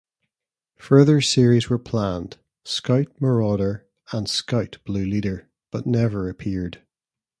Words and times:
Further 0.77 1.21
series 1.21 1.69
were 1.69 1.77
planned, 1.77 2.39
"Scout: 2.65 3.05
Marauder" 3.21 3.85
and 4.11 4.27
"Scout: 4.27 4.79
Blue 4.83 5.05
Leader", 5.05 5.47
but 5.69 5.85
never 5.85 6.27
appeared. 6.27 6.81